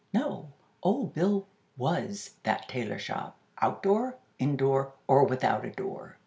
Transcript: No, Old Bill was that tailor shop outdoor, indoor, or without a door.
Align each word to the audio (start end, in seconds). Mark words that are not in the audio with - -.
No, 0.11 0.49
Old 0.81 1.13
Bill 1.13 1.45
was 1.77 2.31
that 2.41 2.67
tailor 2.67 2.97
shop 2.97 3.37
outdoor, 3.61 4.17
indoor, 4.39 4.93
or 5.05 5.25
without 5.27 5.63
a 5.63 5.69
door. 5.69 6.17